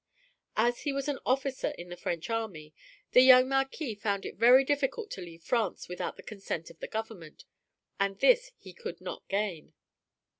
As 0.57 0.81
he 0.81 0.91
was 0.91 1.07
an 1.07 1.19
officer 1.27 1.75
in 1.77 1.89
the 1.89 1.95
French 1.95 2.27
army, 2.31 2.73
the 3.11 3.21
young 3.21 3.47
Marquis 3.47 3.93
found 3.93 4.25
it 4.25 4.33
very 4.35 4.63
difficult 4.63 5.11
to 5.11 5.21
leave 5.21 5.43
France 5.43 5.87
without 5.87 6.17
the 6.17 6.23
consent 6.23 6.71
of 6.71 6.79
the 6.79 6.87
government, 6.87 7.45
and 7.99 8.17
this 8.17 8.51
he 8.57 8.73
could 8.73 8.99
not 8.99 9.21
gain. 9.27 9.73